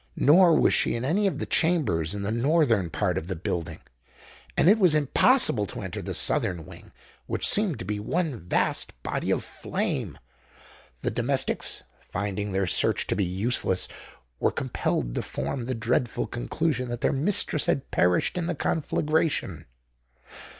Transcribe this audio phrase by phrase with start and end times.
[0.17, 3.79] Nor was she in any of the chambers in the northern part of the building;
[4.57, 6.91] and it was impossible to enter the southern wing,
[7.27, 10.17] which seemed to be one vast body of flame.
[11.03, 13.87] The domestics, finding their search to be useless,
[14.39, 19.65] were compelled to form the dreadful conclusion that their mistress had perished in the conflagration.